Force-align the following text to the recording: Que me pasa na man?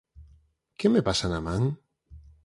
Que 0.79 0.87
me 0.93 1.03
pasa 1.07 1.25
na 1.33 1.39
man? 1.47 1.61